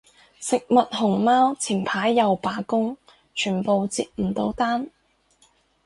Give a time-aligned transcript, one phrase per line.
[0.39, 2.97] 食物熊貓前排又罷工，
[3.35, 4.89] 全部接唔到單